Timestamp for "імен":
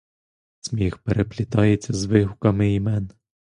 2.73-3.09